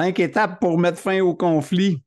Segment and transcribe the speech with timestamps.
[0.00, 2.02] Cinq étapes pour mettre fin au conflit.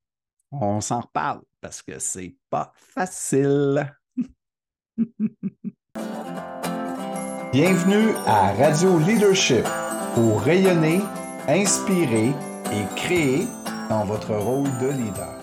[0.52, 3.88] On s'en reparle parce que c'est pas facile.
[7.54, 9.64] Bienvenue à Radio Leadership
[10.16, 11.02] pour rayonner,
[11.48, 12.30] inspirer
[12.72, 13.46] et créer
[13.90, 15.40] dans votre rôle de leader.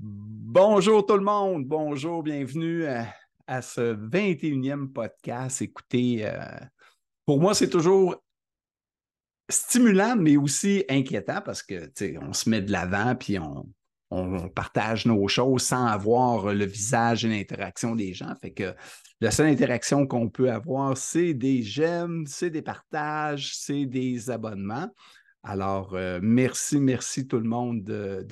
[0.00, 3.06] Bonjour tout le monde, bonjour, bienvenue à
[3.46, 5.62] à ce 21e podcast.
[5.62, 6.44] Écoutez, euh,
[7.26, 8.16] pour moi, c'est toujours
[9.48, 11.90] stimulant, mais aussi inquiétant parce que
[12.20, 13.68] on se met de l'avant puis on,
[14.10, 18.34] on, partage nos choses sans avoir le visage et l'interaction des gens.
[18.40, 18.74] Fait que
[19.20, 24.90] la seule interaction qu'on peut avoir, c'est des j'aime, c'est des partages, c'est des abonnements.
[25.46, 28.26] Alors, euh, merci, merci tout le monde de,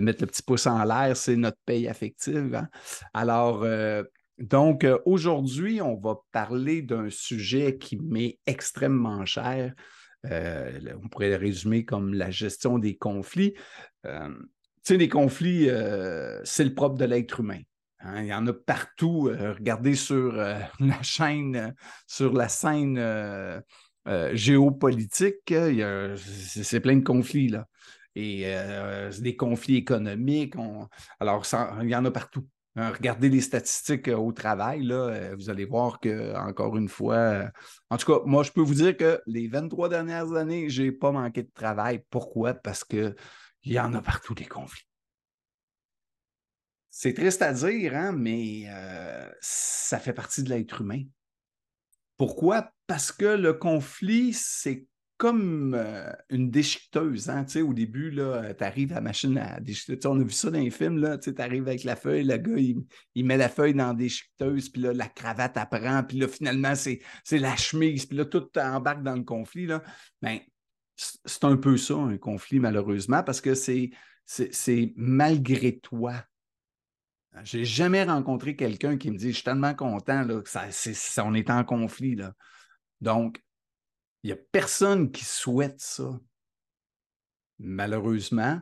[0.00, 1.16] mettre le petit pouce en l'air.
[1.16, 2.56] C'est notre paye affective.
[2.56, 2.68] Hein.
[3.14, 4.02] Alors, euh,
[4.38, 9.72] donc, euh, aujourd'hui, on va parler d'un sujet qui m'est extrêmement cher.
[10.24, 13.54] on pourrait le résumer comme la gestion des conflits.
[14.04, 14.10] tu
[14.82, 15.68] sais, les conflits,
[16.42, 17.60] c'est le propre de l'être humain.
[18.00, 18.22] Hein.
[18.22, 19.30] Il y en a partout.
[19.30, 20.32] regardez sur
[20.80, 21.74] la chaîne,
[22.08, 22.98] sur la scène
[24.08, 25.52] euh, géopolitique,
[26.16, 27.66] c'est plein de conflits, là.
[28.14, 30.54] Et euh, des conflits économiques.
[31.20, 31.44] alors,
[31.82, 32.46] il y en a partout.
[32.76, 37.50] Hein, regardez les statistiques euh, au travail, là, vous allez voir que, encore une fois,
[37.90, 40.92] en tout cas, moi, je peux vous dire que les 23 dernières années, je n'ai
[40.92, 42.02] pas manqué de travail.
[42.08, 42.54] Pourquoi?
[42.54, 43.14] Parce qu'il
[43.64, 44.84] y en a partout des conflits.
[46.90, 48.64] C'est triste à dire, hein, mais
[49.40, 51.02] ça fait partie de l'être humain.
[52.18, 52.72] Pourquoi?
[52.86, 54.86] Parce que le conflit, c'est
[55.18, 57.28] comme euh, une déchiqueteuse.
[57.28, 57.44] Hein?
[57.56, 60.06] au début, tu arrives à la machine à déchiqueter.
[60.06, 61.18] on a vu ça dans les films.
[61.20, 62.56] Tu arrives avec la feuille, le gars,
[63.14, 66.74] il, met la feuille dans la déchiqueteuse, puis là, la cravate apprend, puis là, finalement,
[66.74, 67.00] c'est
[67.32, 69.66] la chemise, puis là, tout embarque dans le conflit.
[69.66, 69.82] Là.
[70.22, 70.38] Ben,
[70.96, 73.90] c'est un peu ça, un conflit, malheureusement, parce que c'est
[74.96, 76.14] malgré toi.
[77.44, 81.34] J'ai jamais rencontré quelqu'un qui me dit Je suis tellement content là, que ça, on
[81.34, 82.16] est en conflit.
[82.16, 82.32] Là.
[83.00, 83.42] Donc,
[84.22, 86.18] il n'y a personne qui souhaite ça.
[87.58, 88.60] Malheureusement,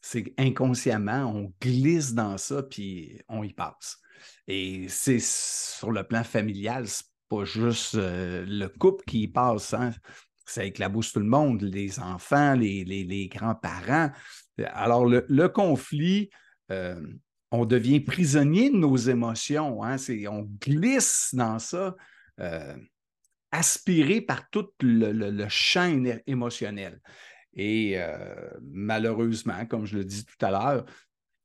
[0.00, 3.98] c'est inconsciemment, on glisse dans ça, puis on y passe.
[4.46, 9.74] Et c'est sur le plan familial, c'est pas juste euh, le couple qui y passe,
[9.74, 9.90] hein.
[10.46, 14.10] ça éclabousse tout le monde, les enfants, les, grands-parents.
[14.58, 16.30] Alors, le, conflit,
[16.70, 17.00] euh,
[17.50, 19.82] on devient prisonnier de nos émotions.
[19.82, 19.96] Hein?
[20.28, 21.96] on glisse dans ça,
[22.40, 22.76] euh,
[23.50, 27.00] aspiré par tout le, champ émotionnel.
[27.54, 30.84] Et euh, malheureusement, comme je le dis tout à l'heure,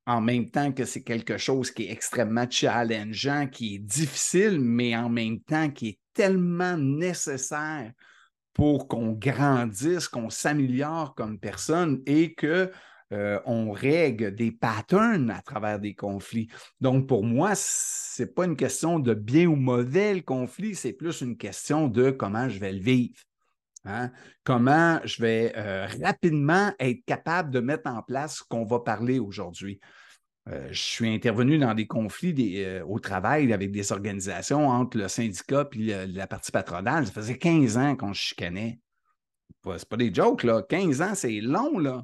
[0.05, 4.95] en même temps que c'est quelque chose qui est extrêmement challengeant, qui est difficile, mais
[4.95, 7.91] en même temps qui est tellement nécessaire
[8.53, 12.69] pour qu'on grandisse, qu'on s'améliore comme personne et que
[13.13, 16.47] euh, on règle des patterns à travers des conflits.
[16.81, 20.93] Donc, pour moi, ce n'est pas une question de bien ou mauvais le conflit, c'est
[20.93, 23.21] plus une question de comment je vais le vivre.
[23.85, 24.11] Hein?
[24.43, 29.19] Comment je vais euh, rapidement être capable de mettre en place ce qu'on va parler
[29.19, 29.79] aujourd'hui.
[30.49, 35.69] Euh, je suis intervenu dans des conflits au travail avec des organisations entre le syndicat
[35.73, 37.05] et la partie patronale.
[37.05, 38.79] Ça faisait 15 ans qu'on chicanait.
[39.77, 40.63] C'est pas des jokes, là.
[40.67, 42.03] 15 ans, c'est long, là.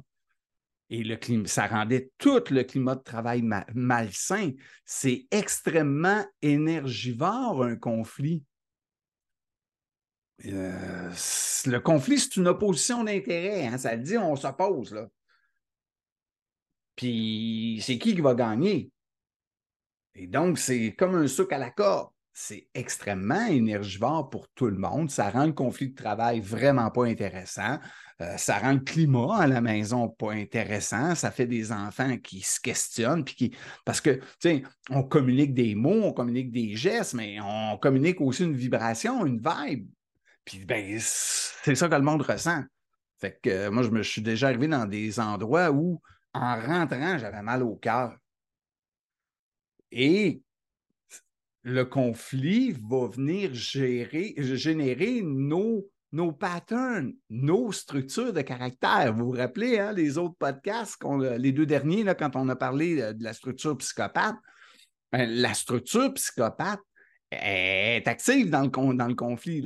[0.90, 3.42] Et le climat, ça rendait tout le climat de travail
[3.74, 4.50] malsain.
[4.84, 8.42] C'est extrêmement énergivore, un conflit.
[10.46, 11.10] Euh,
[11.66, 13.68] le conflit, c'est une opposition d'intérêt.
[13.68, 13.78] Hein?
[13.78, 15.08] Ça dit, on s'oppose.
[16.96, 18.90] Puis, c'est qui qui va gagner?
[20.16, 24.78] Et donc, c'est comme un souk à la corde c'est extrêmement énergivore pour tout le
[24.78, 25.10] monde.
[25.10, 27.78] Ça rend le conflit de travail vraiment pas intéressant.
[28.20, 31.14] Euh, ça rend le climat à la maison pas intéressant.
[31.14, 33.24] Ça fait des enfants qui se questionnent.
[33.24, 33.56] Puis qui...
[33.84, 38.20] Parce que, tu sais, on communique des mots, on communique des gestes, mais on communique
[38.20, 39.88] aussi une vibration, une vibe.
[40.44, 42.62] Puis, ben, c'est ça que le monde ressent.
[43.18, 46.00] Fait que euh, moi, je me suis déjà arrivé dans des endroits où,
[46.34, 48.16] en rentrant, j'avais mal au cœur.
[49.92, 50.42] Et
[51.62, 59.14] le conflit va venir générer nos, nos patterns, nos structures de caractère.
[59.14, 60.98] Vous vous rappelez, hein, les autres podcasts,
[61.38, 64.36] les deux derniers, quand on a parlé euh, de la structure psychopathe,
[65.12, 66.80] ben, la structure psychopathe
[67.30, 69.64] est active dans le, conflit,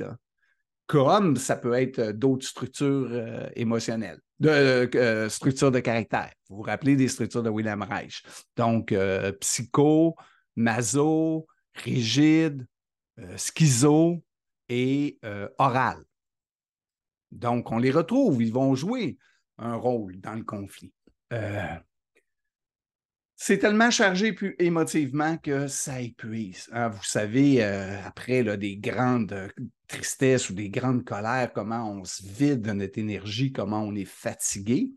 [0.85, 6.31] comme ça peut être euh, d'autres structures euh, émotionnelles, de structures de caractère.
[6.49, 8.21] Vous vous rappelez des structures de William Reich.
[8.55, 8.93] Donc,
[9.39, 10.15] psycho,
[10.55, 12.67] maso, rigide,
[13.37, 14.21] schizo
[14.67, 15.17] et
[15.57, 16.03] oral.
[17.35, 19.17] Donc, on les retrouve, ils vont jouer
[19.57, 20.93] un rôle dans le conflit.
[23.35, 26.69] c'est tellement chargé plus émotivement que ça épuise.
[26.71, 26.89] Hein.
[26.89, 29.51] Vous savez, après des grandes
[29.87, 34.05] tristesses ou des grandes colères, comment on se vide de notre énergie, comment on est
[34.05, 34.89] fatigué.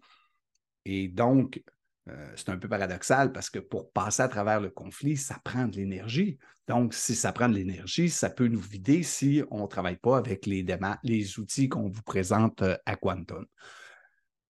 [0.84, 1.60] Et donc,
[2.08, 5.66] euh, c'est un peu paradoxal parce que pour passer à travers le conflit, ça prend
[5.66, 6.38] de l'énergie.
[6.68, 10.18] Donc, si ça prend de l'énergie, ça peut nous vider si on ne travaille pas
[10.18, 13.46] avec les, outils qu'on vous présente euh, à Quantum.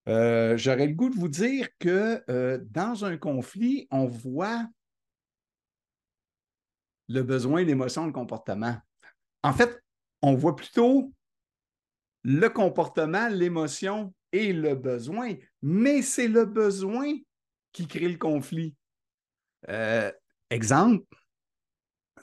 [0.08, 2.22] Euh, j'aurais le goût de vous dire que
[2.70, 4.66] dans un conflit, on voit
[7.08, 8.76] le besoin, l'émotion, le comportement.
[9.42, 9.82] En fait,
[10.22, 11.12] on voit plutôt
[12.22, 17.14] le comportement, l'émotion et le besoin, mais c'est le besoin
[17.72, 18.74] qui crée le conflit.
[19.68, 20.12] Euh,
[20.50, 21.16] exemple,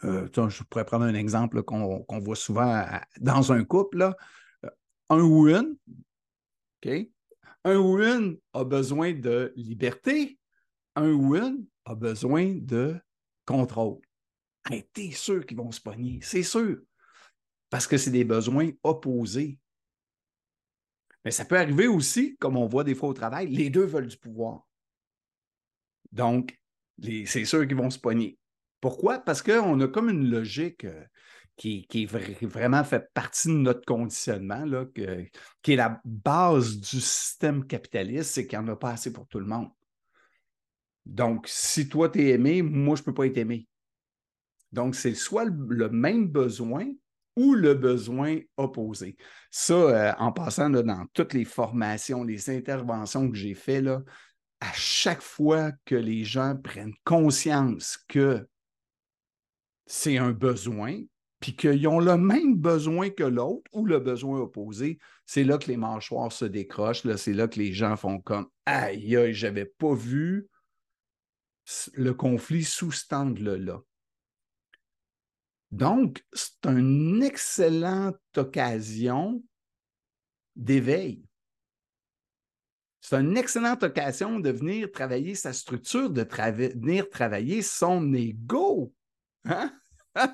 [0.04, 2.86] euh, je pourrais prendre un exemple qu'on voit souvent
[3.20, 4.00] dans un couple.
[4.00, 4.16] Là.
[5.10, 5.78] Un ou une?
[7.64, 10.38] Un ou une a besoin de liberté,
[10.96, 12.96] un ou une a besoin de
[13.46, 14.02] contrôle.
[14.94, 16.80] T'es sûr qu'ils vont se pogner, c'est sûr.
[17.70, 19.60] Parce que c'est des besoins opposés.
[21.24, 24.08] Mais ça peut arriver aussi, comme on voit des fois au travail, les deux veulent
[24.08, 24.68] du pouvoir.
[26.12, 26.60] Donc,
[27.02, 28.38] c'est sûr qu'ils vont se pogner.
[28.86, 29.18] Pourquoi?
[29.18, 31.06] Parce qu'on a comme une logique euh,
[31.58, 34.86] qui, qui vraiment fait partie de notre conditionnement, là,
[35.64, 39.26] qui est la base du système capitaliste, c'est qu'il n'y en a pas assez pour
[39.26, 39.70] tout le monde.
[41.04, 43.68] Donc, si toi, tu es aimé, moi, je ne peux pas être aimé.
[44.72, 46.86] Donc, c'est soit le, même besoin
[47.36, 49.18] ou le besoin opposé.
[49.50, 53.88] Ça, euh, en passant dans toutes les formations, les interventions que j'ai faites,
[54.60, 58.48] à chaque fois que les gens prennent conscience que
[59.86, 61.02] c'est un besoin,
[61.40, 65.68] puis qu'ils ont le même besoin que l'autre ou le besoin opposé, c'est là que
[65.68, 69.94] les mâchoires se décrochent, c'est là que les gens font comme Aïe, aïe, j'avais pas
[69.94, 70.48] vu
[71.94, 73.82] le conflit sous ce angle-là.
[75.72, 79.44] Donc, c'est une excellente occasion
[80.56, 81.24] d'éveil.
[83.02, 88.94] C'est une excellente occasion de venir travailler sa structure, de venir travailler son ego.
[89.46, 89.72] Hein?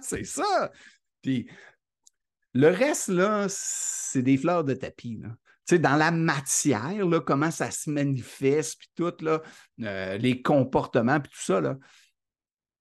[0.02, 0.72] c'est ça.
[1.22, 1.50] Puis
[2.54, 3.12] le reste,
[3.50, 5.22] c'est des fleurs de tapis.
[5.72, 11.42] Dans la matière, là, comment ça se manifeste, puis tout, euh, les comportements, puis tout
[11.42, 11.78] ça,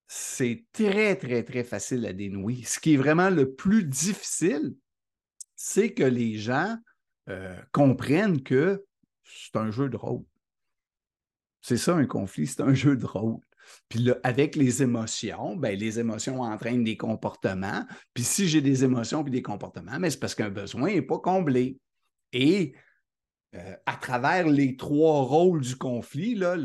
[0.08, 2.64] c'est très, très, très facile à dénouer.
[2.64, 4.74] Ce qui est vraiment le plus difficile,
[5.54, 6.76] c'est que les gens
[7.28, 8.84] euh, comprennent que
[9.22, 10.24] c'est un jeu de rôle.
[11.60, 13.38] C'est ça un conflit, c'est un jeu de rôle.
[13.88, 17.84] Puis là, avec les émotions, ben, les émotions entraînent des comportements.
[18.14, 21.02] Puis si j'ai des émotions et des comportements, mais ben, c'est parce qu'un besoin n'est
[21.02, 21.78] pas comblé.
[22.32, 22.74] Et
[23.56, 26.56] euh, à travers les trois rôles du conflit, là,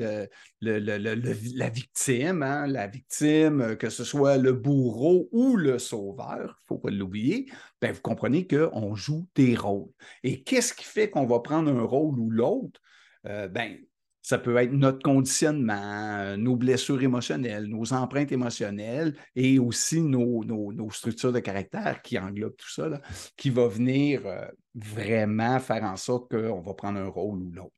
[0.61, 6.43] la victime, hein, la victime, euh, que ce soit le bourreau ou le sauveur, il
[6.43, 9.89] ne faut pas l'oublier, ben, vous comprenez qu'on joue des rôles.
[10.21, 12.79] Et qu'est-ce qui fait qu'on va prendre un rôle ou l'autre?
[13.25, 13.79] Euh, ben,
[14.25, 20.41] ça peut être notre conditionnement, nos blessures émotionnelles, nos empreintes émotionnelles et aussi nos,
[20.89, 22.89] structures de caractère qui englobent tout ça,
[23.37, 27.71] qui va venir euh, vraiment faire en sorte qu'on va prendre un rôle ou l'autre.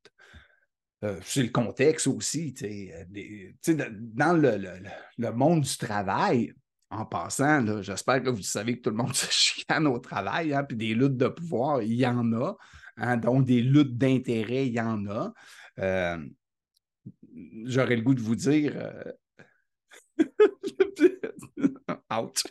[1.04, 2.56] Euh, c'est le contexte aussi.
[2.64, 3.52] Euh,
[3.92, 6.54] dans le, monde du travail,
[6.90, 10.64] en passant, j'espère que vous savez que tout le monde se chicane au travail, hein,
[10.64, 12.56] puis des luttes de pouvoir, il y en a.
[12.96, 15.34] Hein, donc, des luttes d'intérêt, il y en a.
[15.80, 16.18] Euh,
[17.66, 18.74] j'aurais le goût de vous dire.
[18.76, 19.04] Euh,
[22.12, 22.44] Ouch.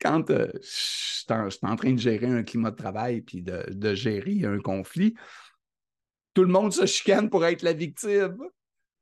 [0.00, 1.26] Quand euh, je, suis
[1.62, 5.14] en, train de gérer un climat de travail puis de, gérer un conflit,
[6.34, 8.38] tout le monde se chicane pour être la victime.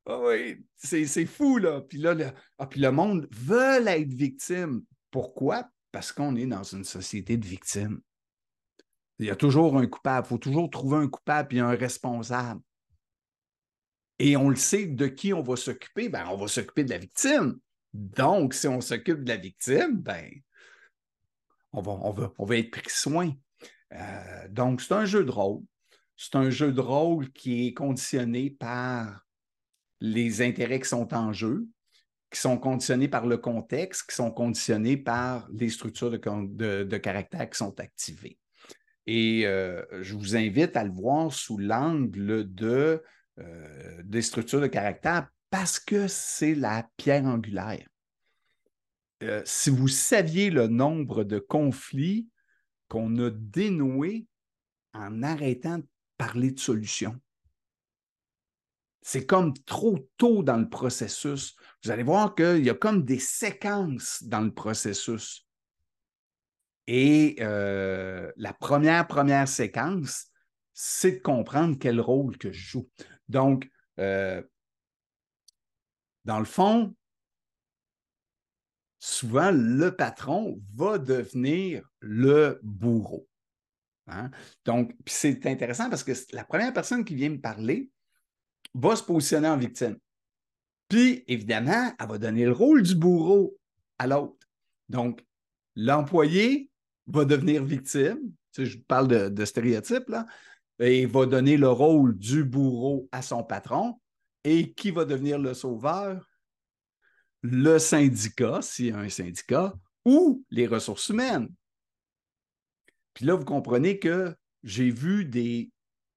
[0.06, 1.80] Ah oui, c'est fou, là.
[1.80, 2.26] Puis là, le,
[2.59, 4.83] ah, puis le monde veut être victime.
[5.11, 5.68] Pourquoi?
[5.92, 8.00] Parce qu'on est dans une société de victimes.
[9.18, 10.26] Il y a toujours un coupable.
[10.26, 12.61] Il faut toujours trouver un coupable et un responsable.
[14.18, 16.99] Et on le sait de qui on va s'occuper, ben, on va s'occuper de la
[16.99, 17.59] victime.
[17.92, 20.30] Donc, si on s'occupe de la victime, ben,
[21.73, 23.33] on va, on va, on va être pris soin.
[23.92, 25.62] Euh, donc, c'est un jeu de rôle.
[26.16, 29.25] C'est un jeu de rôle qui est conditionné par
[30.00, 31.66] les intérêts qui sont en jeu,
[32.30, 37.59] qui sont conditionnés par le contexte, qui sont conditionnés par les structures de, caractère qui
[37.59, 38.38] sont activées.
[39.06, 43.02] Et euh, je vous invite à le voir sous l'angle de
[43.38, 47.86] euh, des structures de caractère parce que c'est la pierre angulaire.
[49.22, 52.28] euh, si vous saviez le nombre de conflits
[52.88, 54.26] qu'on a dénoués
[54.92, 55.86] en arrêtant de
[56.16, 57.18] parler de solutions.
[59.02, 61.56] C'est comme trop tôt dans le processus.
[61.82, 65.46] Vous allez voir qu'il y a comme des séquences dans le processus.
[66.86, 70.26] Et euh, la première, première séquence,
[70.75, 72.90] c'est de comprendre quel rôle que je joue.
[73.28, 74.43] Donc, euh,
[76.25, 76.95] dans le fond,
[78.99, 83.28] souvent, le patron va devenir le bourreau.
[84.09, 84.31] Hein?
[84.64, 87.90] Donc, c'est intéressant parce que la première personne qui vient me parler
[88.75, 89.97] va se positionner en victime.
[90.88, 93.57] Puis, évidemment, elle va donner le rôle du bourreau
[93.99, 94.47] à l'autre.
[94.88, 95.25] Donc,
[95.76, 96.71] l'employé
[97.07, 98.19] va devenir victime.
[98.57, 100.26] Je parle de, de stéréotype, là.
[100.81, 104.00] Et va donner le rôle du bourreau à son patron.
[104.45, 106.28] Et qui va devenir le sauveur?
[107.43, 111.49] Le syndicat, s'il y a un syndicat, ou les ressources humaines.
[113.14, 115.71] Puis là, vous comprenez que j'ai vu des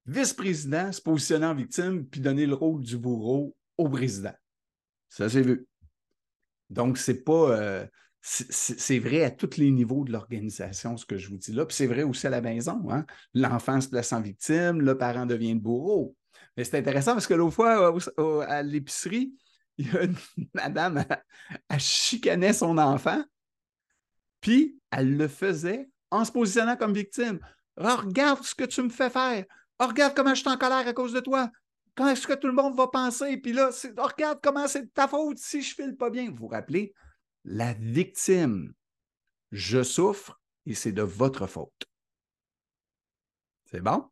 [0.06, 4.34] vice-présidents se positionner en victime puis donner le rôle du bourreau au président.
[5.08, 5.66] Ça, j'ai vu.
[6.70, 7.58] Donc, c'est pas.
[7.58, 7.86] Euh,
[8.30, 11.64] c'est vrai à tous les niveaux de l'organisation, ce que je vous dis là.
[11.64, 12.90] Puis c'est vrai aussi à la maison.
[12.90, 13.06] Hein?
[13.32, 16.14] L'enfant se place en victime, le parent devient bourreau.
[16.56, 17.96] Mais c'est intéressant parce que l'autre fois,
[18.46, 19.32] à l'épicerie,
[19.78, 20.06] il y a
[20.54, 21.04] madame,
[21.68, 23.22] elle, chicanait son enfant,
[24.40, 27.38] puis elle le faisait en se positionnant comme victime.
[27.78, 29.44] Oh, regarde ce que tu me fais faire.
[29.80, 31.50] Oh, regarde comment je suis en colère à cause de toi.
[31.94, 33.38] Quand est-ce que tout le monde va penser?
[33.38, 36.30] Puis là, oh, regarde comment c'est de ta faute si je file pas bien.
[36.30, 36.92] Vous vous rappelez?
[37.44, 38.72] La victime.
[39.52, 41.88] Je souffre et c'est de votre faute.
[43.70, 44.04] C'est bon?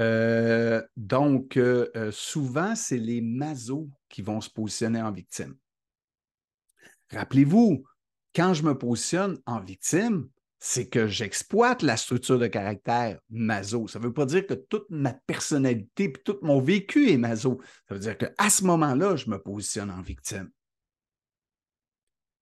[0.00, 5.54] Euh, donc, euh, euh, souvent, c'est les masos qui vont se positionner en victime.
[7.10, 7.84] Rappelez-vous,
[8.34, 10.28] quand je me positionne en victime,
[10.58, 13.88] c'est que j'exploite la structure de caractère maso.
[13.88, 17.60] Ça ne veut pas dire que toute ma personnalité et tout mon vécu est maso.
[17.88, 20.50] Ça veut dire qu'à ce moment-là, je me positionne en victime.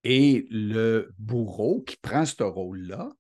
[0.05, 3.11] Et le bourreau qui prend ce rôle-là,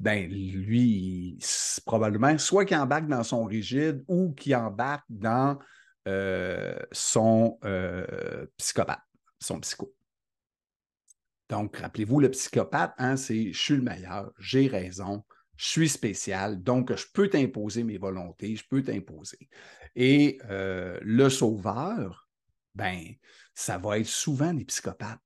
[0.00, 1.38] ben lui,
[1.86, 5.58] probablement soit qu'il embarque dans son rigide ou qu'il embarque dans
[6.08, 9.00] euh, son euh, psychopathe,
[9.40, 9.94] son psycho.
[11.48, 15.24] Donc, rappelez-vous, le psychopathe, hein, c'est je suis le meilleur, j'ai raison,
[15.56, 19.48] je suis spécial, donc je peux t'imposer mes volontés, je peux t'imposer.
[19.94, 22.28] Et euh, le sauveur,
[22.74, 23.00] ben,
[23.54, 25.20] ça va être souvent des psychopathes.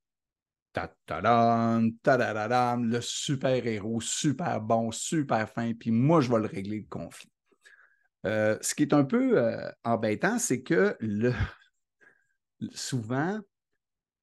[2.83, 7.31] Le super-héros, super bon, super fin, puis moi, je vais le régler le conflit.
[8.27, 10.97] Euh, ce qui est un peu euh, embêtant, c'est que
[12.73, 13.41] souvent,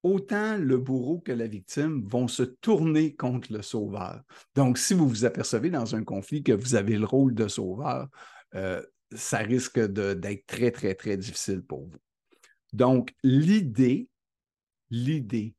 [0.03, 4.21] autant le bourreau que la victime vont se tourner contre le sauveur.
[4.53, 8.07] Donc, si vous vous apercevez dans un conflit que vous avez le rôle de sauveur,
[8.53, 11.97] euh, ça risque d'être très, très, très difficile pour vous.
[12.73, 14.09] Donc, l'idée,
[14.89, 15.55] l'idée,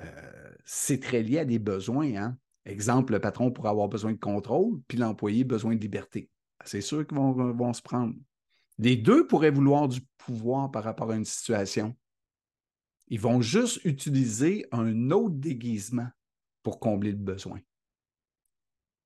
[0.00, 2.14] euh, c'est très lié à des besoins.
[2.16, 2.38] Hein?
[2.64, 6.30] Exemple, le patron pourrait avoir besoin de contrôle, puis l'employé besoin de liberté.
[6.64, 8.14] C'est sûr qu'ils vont, vont se prendre.
[8.78, 11.96] Les deux pourraient vouloir du pouvoir par rapport à une situation.
[13.08, 16.08] Ils vont juste utiliser un autre déguisement
[16.62, 17.60] pour combler le besoin.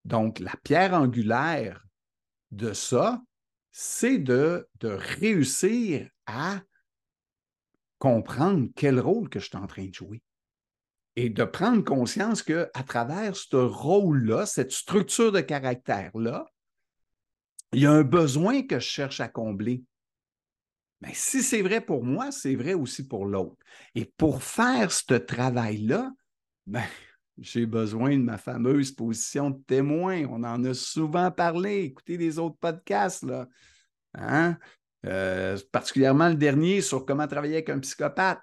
[0.05, 1.87] Donc, la pierre angulaire
[2.51, 3.23] de ça,
[3.71, 6.63] c'est de, de, réussir à
[7.99, 10.23] comprendre quel rôle que je suis en train de jouer.
[11.17, 16.47] Et de prendre conscience qu'à travers ce rôle-là, cette structure de caractère-là,
[17.73, 19.85] il y a un besoin que je cherche à combler.
[21.01, 23.57] Mais si c'est vrai pour moi, c'est vrai aussi pour l'autre.
[23.95, 26.11] Et pour faire ce travail-là,
[26.67, 26.85] ben,
[27.39, 30.25] j'ai besoin de ma fameuse position de témoin.
[30.27, 31.85] On en a souvent parlé.
[31.85, 33.49] Écoutez les autres podcasts, là.
[34.15, 34.59] Hein?
[35.07, 38.41] Euh, particulièrement le dernier sur comment travailler avec un psychopathe.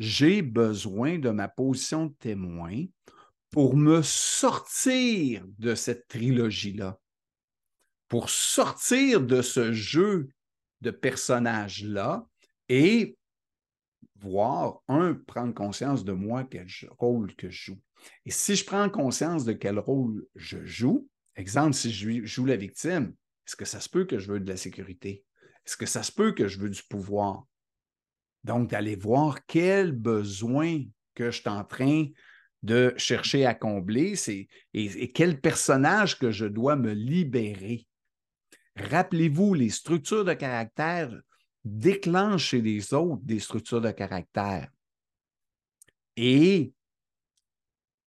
[0.00, 2.86] J'ai besoin de ma position de témoin
[3.50, 6.98] pour me sortir de cette trilogie-là,
[8.08, 10.30] pour sortir de ce jeu
[10.80, 12.26] de personnages-là
[12.70, 13.18] et
[14.16, 16.66] voir, un, prendre conscience de moi, quel
[16.98, 17.80] rôle que je joue.
[18.24, 22.56] Et si je prends conscience de quel rôle je joue, exemple, si je joue la
[22.56, 23.14] victime,
[23.46, 25.26] est-ce que ça se peut que je veux de la sécurité?
[25.66, 27.46] Est-ce que ça se peut que je veux du pouvoir?
[28.44, 30.82] Donc, d'aller voir quel besoin
[31.14, 32.06] que je suis en train
[32.62, 34.14] de chercher à combler
[34.74, 37.86] et, quel personnage que je dois me libérer.
[38.76, 41.10] Rappelez-vous, les structures de caractère
[41.64, 44.68] déclenchent chez les autres des structures de caractère.
[46.16, 46.72] Et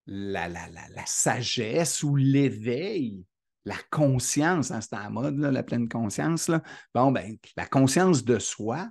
[0.05, 3.25] la, la, sagesse ou l'éveil,
[3.65, 6.47] la conscience, hein, c'est la mode, la pleine conscience.
[6.47, 6.61] Là.
[6.93, 8.89] Bon, ben, la conscience de soi,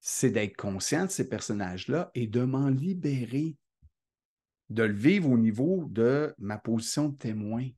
[0.00, 3.56] c'est d'être conscient de ces personnages-là et de m'en libérer,
[4.70, 7.68] de le vivre au niveau de ma position de témoin.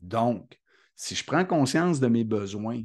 [0.00, 0.60] Donc,
[0.94, 2.82] si je prends conscience de mes besoins,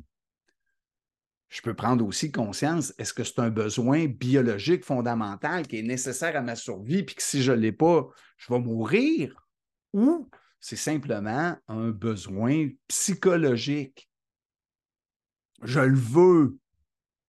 [1.50, 6.38] je peux prendre aussi conscience, est-ce que c'est un besoin biologique fondamental qui est nécessaire
[6.38, 9.48] à ma survie, puis que si je ne l'ai pas, je vais mourir?
[9.92, 10.30] Ou
[10.62, 14.10] c'est simplement un besoin psychologique?
[15.64, 16.58] Je le veux,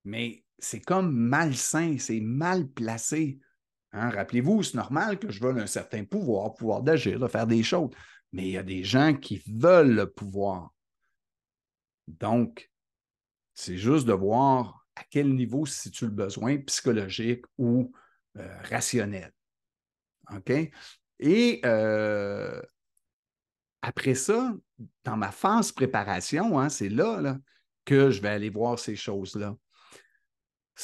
[0.05, 3.40] mais c'est comme malsain, c'est mal placé.
[3.92, 4.11] Hein?
[4.11, 7.90] Rappelez-vous, c'est normal que je veuille un certain pouvoir, pouvoir d'agir, de faire des choses,
[8.33, 10.73] mais il y a des gens qui veulent le pouvoir.
[12.07, 12.71] Donc,
[13.54, 17.92] c'est juste de voir à quel niveau se situe le besoin psychologique ou
[18.38, 19.33] euh, rationnel.
[20.33, 20.52] OK?
[21.19, 22.62] Et euh,
[23.83, 24.54] après ça,
[25.02, 27.38] dans ma phase préparation, hein, c'est là, là,
[27.85, 29.57] que je vais aller voir ces choses-là.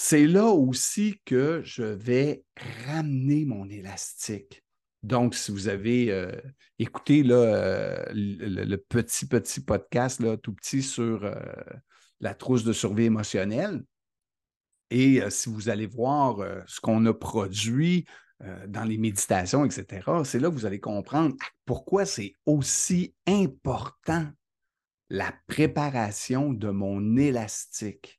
[0.01, 2.45] C'est là aussi que je vais
[2.87, 4.63] ramener mon élastique.
[5.03, 6.31] Donc, si vous avez euh,
[6.79, 11.29] écouté là, le, petit, petit podcast, tout petit sur
[12.21, 13.83] la trousse de survie émotionnelle.
[14.91, 18.07] Et euh, si vous allez voir euh, ce qu'on a produit
[18.43, 19.87] euh, dans les méditations, etc.,
[20.25, 24.27] c'est là que vous allez comprendre pourquoi c'est aussi important
[25.11, 28.18] la préparation de mon élastique.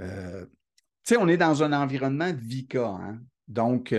[0.00, 0.46] Tu
[1.04, 2.86] sais, on est dans un environnement VICA.
[2.86, 3.20] Hein.
[3.48, 3.94] Donc,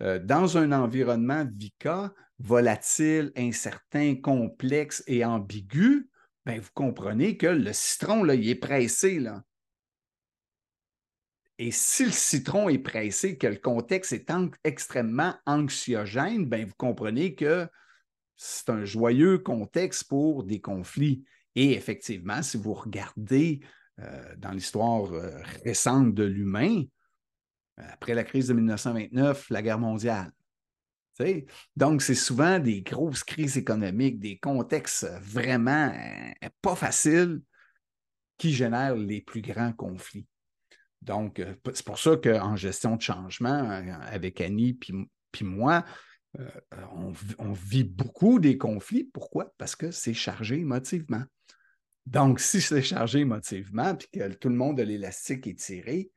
[0.00, 6.08] dans un environnement VICA, volatile, incertain, complexe et ambigu,
[6.46, 9.18] ben, vous comprenez que le citron, là, il est pressé.
[9.18, 9.42] Là.
[11.58, 14.30] Et si le citron est pressé, que le contexte est
[14.64, 17.68] extrêmement anxiogène, ben, vous comprenez que
[18.36, 21.24] c'est un joyeux contexte pour des conflits.
[21.56, 23.60] Et effectivement, si vous regardez
[24.00, 25.30] euh, dans l'histoire euh,
[25.64, 26.82] récente de l'humain,
[27.76, 30.32] après la crise de 1929, la guerre mondiale,
[31.76, 37.40] donc, c'est souvent des grosses crises économiques, des contextes vraiment euh, pas faciles
[38.36, 40.26] qui génèrent les plus grands conflits.
[41.02, 45.08] Donc, euh, c'est pour ça qu'en gestion de changement, euh, avec Annie puis,
[45.42, 45.84] moi,
[46.94, 49.04] on, on, vit beaucoup des conflits.
[49.04, 49.52] Pourquoi?
[49.56, 51.22] Parce que c'est chargé émotivement.
[52.10, 56.10] Donc, si c'est chargé émotivement puis que tout le monde a l'élastique est tiré,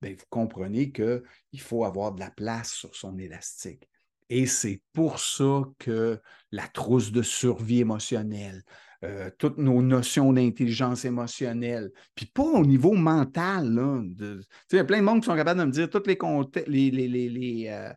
[0.00, 3.86] bien, vous comprenez qu'il faut avoir de la place sur son élastique.
[4.30, 6.18] Et c'est pour ça que
[6.50, 8.62] la trousse de survie émotionnelle,
[9.04, 13.66] euh, toutes nos notions d'intelligence émotionnelle, puis pas au niveau mental.
[14.72, 17.06] Il y a plein de monde qui sont capables de me dire tous les, les,
[17.06, 17.92] les, les, euh,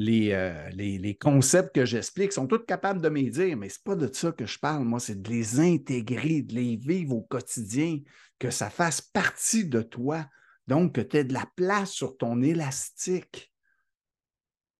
[0.00, 3.82] euh, les, les, concepts que j'explique sont tous capables de me dire, mais ce n'est
[3.84, 7.22] pas de ça que je parle, moi, c'est de les intégrer, de les vivre au
[7.22, 8.00] quotidien,
[8.38, 10.26] que ça fasse partie de toi.
[10.66, 13.52] Donc, que tu aies de la place sur ton élastique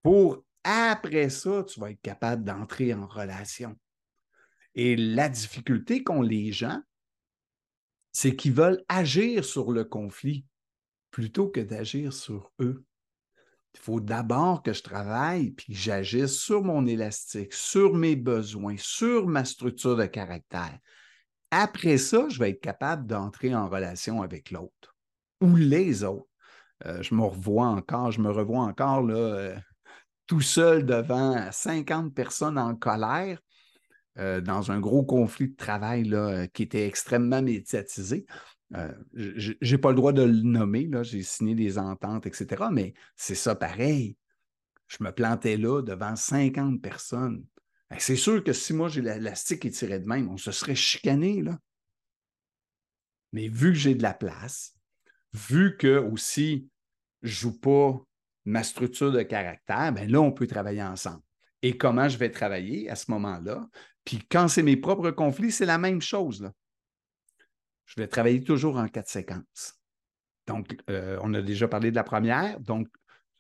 [0.05, 3.77] pour après ça, tu vas être capable d'entrer en relation.
[4.75, 6.81] Et la difficulté qu'ont les gens,
[8.13, 10.47] c'est qu'ils veulent agir sur le conflit
[11.11, 12.85] plutôt que d'agir sur eux.
[13.75, 18.77] Il faut d'abord que je travaille puis que j'agisse sur mon élastique, sur mes besoins,
[18.79, 20.79] sur ma structure de caractère.
[21.51, 24.97] Après ça, je vais être capable d'entrer en relation avec l'autre
[25.41, 26.29] ou les autres.
[26.87, 29.57] Euh, je me revois encore, je me revois encore là, euh,
[30.27, 33.39] tout seul devant 50 personnes en colère
[34.19, 36.11] euh, dans un gros conflit de travail
[36.53, 38.27] qui était extrêmement médiatisé.
[38.75, 42.65] Euh, je n'ai pas le droit de le nommer, j'ai signé des ententes, etc.
[42.73, 44.17] Mais c'est ça pareil.
[44.87, 47.45] Je me plantais là devant 50 personnes.
[47.99, 51.43] C'est sûr que si moi j'ai l'élastique tirait de même, on se serait chicané.
[51.43, 51.59] Là.
[53.33, 54.75] Mais vu que j'ai de la place,
[55.33, 56.69] vu que aussi
[57.23, 58.01] je joue pas
[58.45, 61.23] ma structure de caractère, bien là, on peut travailler ensemble.
[61.63, 63.67] Et comment je vais travailler à ce moment-là?
[64.05, 66.43] Puis quand c'est mes propres conflits, c'est la même chose.
[66.43, 66.53] Là.
[67.87, 69.79] Je vais travailler toujours en quatre séquences.
[70.47, 72.61] Donc, euh, on a déjà parlé de la première.
[72.61, 72.89] Donc,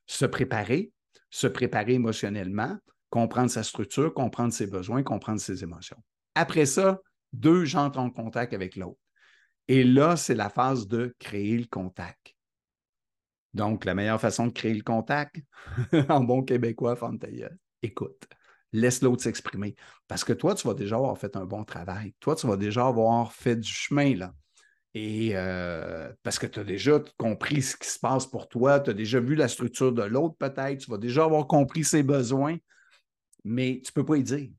[0.06, 0.92] se préparer,
[1.30, 2.76] se préparer émotionnellement,
[3.10, 6.02] comprendre sa structure, comprendre ses besoins, comprendre ses émotions.
[6.34, 7.00] Après ça,
[7.32, 8.98] deux, j'entre en contact avec l'autre.
[9.68, 12.34] Et là, c'est la phase de créer le contact.
[13.54, 15.36] Donc, la meilleure façon de créer le contact,
[16.08, 17.50] en bon québécois, Fantaïa,
[17.82, 18.26] écoute,
[18.74, 19.74] laisse l'autre s'exprimer.
[20.08, 22.14] Parce que toi, tu vas déjà avoir fait un bon travail.
[22.20, 24.34] Toi, tu vas déjà avoir fait du chemin, là.
[24.94, 28.90] Et euh, parce que tu as déjà compris ce qui se passe pour toi, tu
[28.90, 32.56] as déjà vu la structure de l'autre, peut-être, tu vas déjà avoir compris ses besoins.
[33.44, 34.50] mais tu ne peux pas y dire.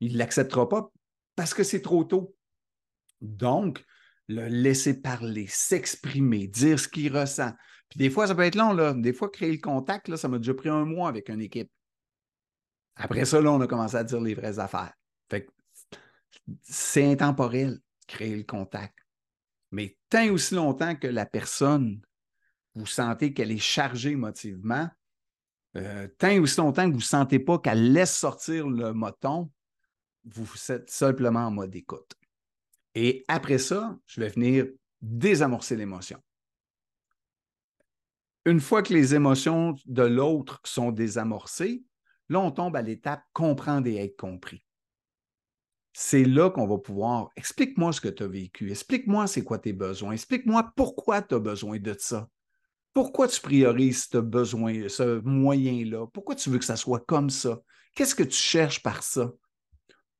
[0.00, 0.90] Il ne l'acceptera pas
[1.36, 2.34] parce que c'est trop tôt.
[3.20, 3.84] Donc,
[4.28, 7.52] le laisser parler, s'exprimer, dire ce qu'il ressent.
[7.88, 8.94] Puis des fois, ça peut être long, là.
[8.94, 11.70] Des fois, créer le contact, ça m'a déjà pris un mois avec une équipe.
[13.00, 14.92] Après ça, là, on a commencé à dire les vraies affaires.
[15.30, 15.48] Fait
[16.62, 18.94] c'est intemporel, créer le contact.
[19.70, 22.02] Mais tant aussi longtemps que la personne,
[22.74, 24.88] vous sentez qu'elle est chargée émotivement,
[25.76, 29.50] euh, tant aussi longtemps que vous ne sentez pas qu'elle laisse sortir le moton,
[30.24, 32.14] vous êtes simplement en mode écoute.
[32.94, 34.66] Et après ça, je vais venir
[35.00, 36.20] désamorcer l'émotion.
[38.44, 41.84] Une fois que les émotions de l'autre sont désamorcées,
[42.30, 44.64] là, on tombe à l'étape comprendre et être compris.
[45.92, 49.72] C'est là qu'on va pouvoir explique-moi ce que tu as vécu, explique-moi c'est quoi tes
[49.72, 52.28] besoins, explique-moi pourquoi tu as besoin de ça.
[52.92, 56.06] Pourquoi tu priorises ce besoin, ce moyen-là?
[56.12, 57.60] Pourquoi tu veux que ça soit comme ça?
[57.94, 59.32] Qu'est-ce que tu cherches par ça?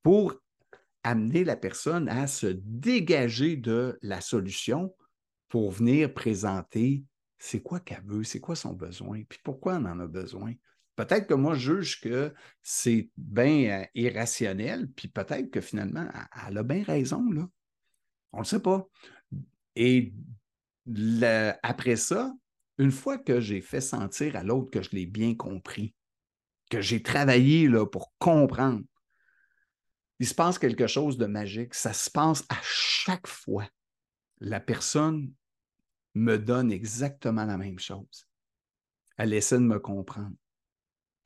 [0.02, 0.34] Pour
[1.02, 4.94] amener la personne à se dégager de la solution
[5.48, 7.04] pour venir présenter
[7.38, 10.52] c'est quoi qu'elle veut, c'est quoi son besoin, puis pourquoi on en a besoin.
[11.00, 16.06] Peut-être que moi, je juge que c'est bien euh, irrationnel, puis peut-être que finalement,
[16.46, 17.48] elle a bien raison, là.
[18.32, 18.86] On ne le sait pas.
[19.76, 20.12] Et
[21.62, 22.34] après ça,
[22.76, 25.94] une fois que j'ai fait sentir à l'autre que je l'ai bien compris,
[26.70, 28.82] que j'ai travaillé là, pour comprendre,
[30.18, 31.72] il se passe quelque chose de magique.
[31.72, 33.66] Ça se passe à chaque fois.
[34.40, 35.32] La personne
[36.12, 38.28] me donne exactement la même chose.
[39.16, 40.36] Elle essaie de me comprendre.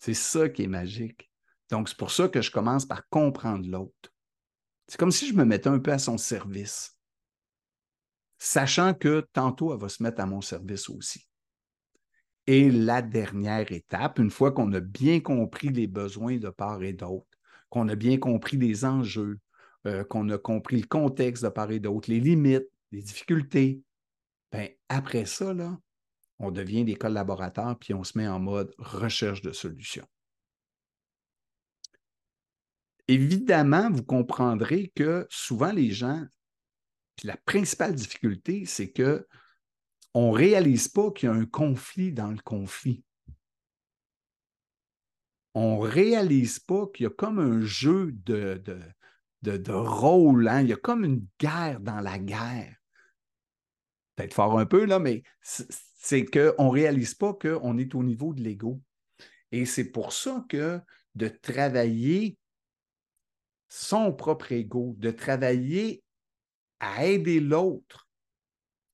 [0.05, 1.31] C'est ça qui est magique.
[1.71, 4.12] Donc, c'est pour ça que je commence par comprendre l'autre.
[4.87, 7.01] C'est comme si je me mettais un peu à son service,
[8.37, 11.27] sachant que tantôt, elle va se mettre à mon service aussi.
[12.47, 16.93] Et la dernière étape, une fois qu'on a bien compris les besoins de part et
[16.93, 17.38] d'autre,
[17.71, 19.38] qu'on a bien compris les enjeux,
[19.87, 23.81] euh, qu'on a compris le contexte de part et d'autre, les limites, les difficultés,
[24.53, 25.79] ben, après ça, là,
[26.38, 30.07] on devient des collaborateurs puis on se met en mode recherche de solutions.
[33.07, 36.25] Évidemment, vous comprendrez que souvent les gens,
[37.23, 39.27] la principale difficulté, c'est que
[40.14, 43.05] on ne réalise pas qu'il y a un conflit dans le conflit.
[45.55, 48.62] On ne réalise pas qu'il y a comme un jeu de,
[49.68, 50.62] rôle, hein.
[50.62, 52.77] il y a comme une guerre dans la guerre.
[54.16, 55.23] Peut-être fort un peu, là, mais
[56.05, 58.79] c'est qu'on ne réalise pas qu'on est au niveau de l'ego.
[59.53, 60.79] Et c'est pour ça que
[61.14, 62.37] de travailler
[63.71, 66.05] son propre ego, de travailler
[66.79, 68.07] à aider l'autre,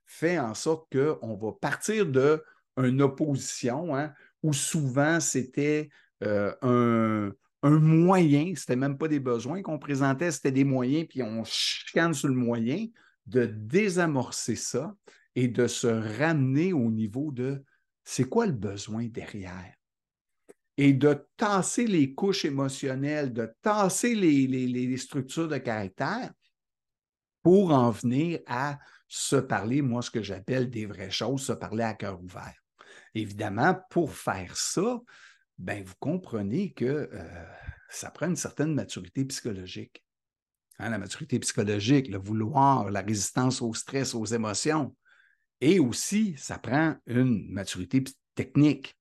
[0.06, 5.90] fait en sorte qu'on va partir d'une opposition hein, où souvent c'était
[6.22, 7.32] euh, un,
[7.64, 12.14] un, moyen, c'était même pas des besoins qu'on présentait, c'était des moyens, puis on chicane
[12.14, 12.86] sur le moyen,
[13.26, 14.94] de désamorcer ça
[15.40, 17.64] et de se ramener au niveau de
[18.04, 19.74] c'est quoi le besoin derrière?
[20.76, 26.30] Et de tasser les couches émotionnelles, de tasser les, les structures de caractère
[27.42, 31.84] pour en venir à se parler, moi, ce que j'appelle des vraies choses, se parler
[31.84, 32.54] à cœur ouvert.
[33.14, 35.00] Évidemment, pour faire ça,
[35.56, 37.44] ben, vous comprenez que euh,
[37.88, 40.04] ça prend une certaine maturité psychologique.
[40.78, 44.94] Hein, la maturité psychologique, le vouloir, la résistance au stress, aux émotions.
[45.60, 48.02] Et aussi, ça prend une maturité
[48.34, 48.96] technique.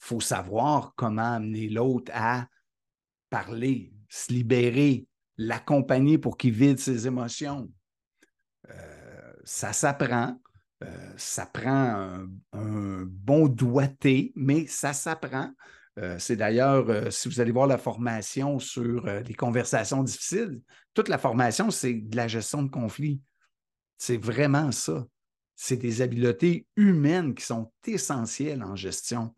[0.00, 2.46] Il faut savoir comment amener l'autre à
[3.30, 5.06] parler, se libérer,
[5.38, 7.70] l'accompagner pour qu'il vide ses émotions.
[8.70, 10.40] Euh, ça s'apprend.
[10.82, 15.50] Euh, ça prend un, bon doigté, mais ça s'apprend.
[15.98, 20.60] Euh, c'est d'ailleurs, si vous allez voir la formation sur les conversations difficiles,
[20.92, 23.20] toute la formation, c'est de la gestion de conflits.
[23.96, 25.06] C'est vraiment ça.
[25.56, 29.34] C'est des habiletés humaines qui sont essentielles en gestion.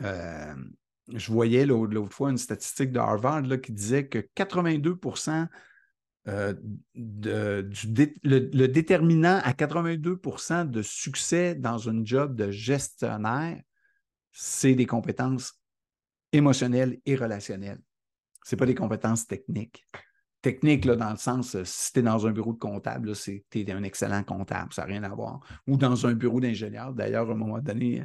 [0.00, 5.48] je voyais l'autre fois une statistique de Harvard là, qui disait que 82%
[6.28, 6.54] euh,
[6.94, 7.70] de,
[8.22, 13.62] le, déterminant à 82% de succès dans un job de gestionnaire,
[14.30, 15.58] c'est des compétences
[16.32, 17.80] émotionnelles et relationnelles.
[18.44, 19.88] Ce n'est pas des compétences techniques.
[20.48, 23.42] Techniques, là, dans le sens, euh, si tu es dans un bureau de comptable, tu
[23.54, 25.40] es un excellent comptable, ça n'a rien à voir.
[25.66, 26.94] Ou dans un bureau d'ingénieur.
[26.94, 28.02] D'ailleurs, à un moment donné,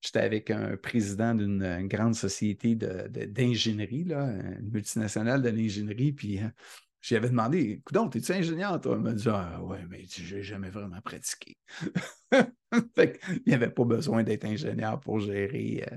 [0.00, 6.50] j'étais avec un président d'une grande société d'ingénierie, une multinationale de l'ingénierie, puis hein,
[7.02, 8.94] j'avais demandé, écoute, es-tu ingénieur, toi?
[8.96, 11.58] Il m'a dit, ah, ouais, mais je n'ai jamais vraiment pratiqué.
[12.32, 15.96] il n'y avait pas besoin d'être ingénieur pour gérer euh,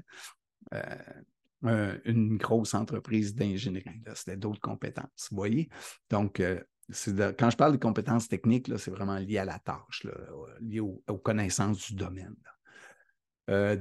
[0.74, 1.22] euh,
[1.64, 4.02] une grosse entreprise d'ingénierie.
[4.14, 5.28] C'était d'autres compétences.
[5.32, 5.70] Vous voyez?
[6.10, 10.06] Donc, quand je parle de compétences techniques, c'est vraiment lié à la tâche,
[10.62, 12.36] lié aux, connaissances du domaine.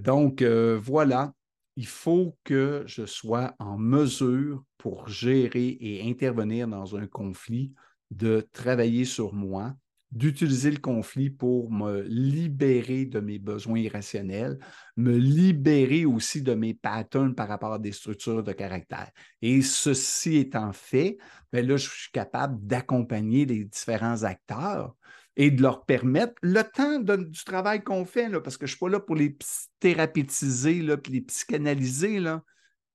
[0.00, 1.34] donc, voilà,
[1.76, 7.72] il faut que je sois en mesure pour gérer et intervenir dans un conflit,
[8.10, 9.74] de travailler sur moi,
[10.14, 14.60] d'utiliser le conflit pour me libérer de mes besoins irrationnels,
[14.96, 19.10] me libérer aussi de mes patterns par rapport à des structures de caractère.
[19.42, 21.18] Et ceci étant fait,
[21.52, 24.94] bien là, je suis capable d'accompagner les différents acteurs
[25.36, 28.76] et de leur permettre le temps du travail qu'on fait, là, parce que je ne
[28.76, 29.36] suis pas là pour les
[29.80, 32.20] thérapeutiser, là, puis les psychanalyser,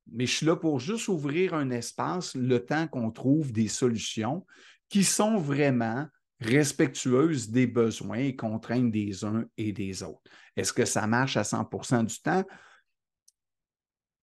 [0.10, 4.46] mais je suis là pour juste ouvrir un espace, le temps qu'on trouve des solutions
[4.88, 6.08] qui sont vraiment
[6.40, 10.30] respectueuses des besoins et contraintes des uns et des autres.
[10.56, 12.44] Est-ce que ça marche à 100% du temps?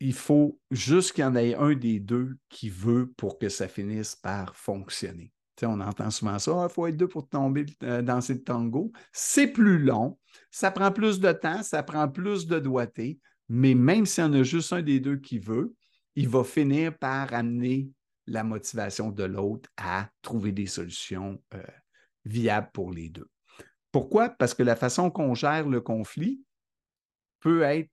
[0.01, 3.69] Il faut juste qu'il y en ait un des deux qui veut pour que ça
[3.69, 5.33] finisse par fonctionner
[5.65, 8.93] on entend souvent ça, il ah, faut être deux pour tomber euh, dans le tango.
[9.13, 10.19] C'est plus long,
[10.51, 14.33] ça prend plus de temps, ça prend plus de doigté, mais même s'il y en
[14.35, 15.75] a juste un des deux qui veut,
[16.15, 17.89] il va finir par amener
[18.27, 21.63] la motivation de l'autre à trouver des solutions euh,
[22.27, 23.29] viables pour les deux.
[23.93, 24.29] Pourquoi?
[24.29, 26.43] Parce que la façon qu'on gère le conflit
[27.41, 27.91] peut être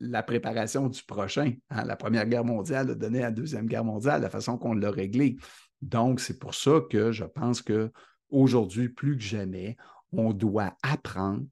[0.00, 1.54] la préparation du prochain.
[1.70, 1.84] Hein.
[1.84, 5.36] La Première Guerre mondiale a donné la Deuxième Guerre mondiale, la façon qu'on l'a réglé.
[5.82, 9.76] Donc, c'est pour ça que je pense qu'aujourd'hui, plus que jamais,
[10.12, 11.46] on doit apprendre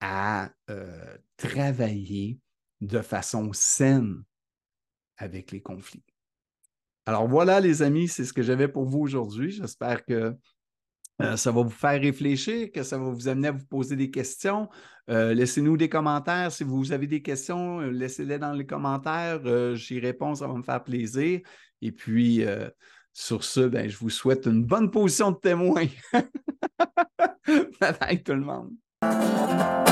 [0.00, 2.38] à euh, travailler
[2.80, 4.22] de façon saine
[5.16, 6.04] avec les conflits.
[7.06, 9.50] Alors voilà, les amis, c'est ce que j'avais pour vous aujourd'hui.
[9.50, 10.36] J'espère que
[11.20, 14.10] euh, ça va vous faire réfléchir, que ça va vous amener à vous poser des
[14.10, 14.68] questions.
[15.10, 16.50] Euh, laissez-nous des commentaires.
[16.50, 19.40] Si vous avez des questions, laissez-les dans les commentaires.
[19.74, 21.40] J'y réponds, ça va me faire plaisir.
[21.80, 22.44] Et puis,
[23.12, 25.86] sur ce, ben, je vous souhaite une bonne position de témoin.
[27.80, 29.91] Bye tout le monde.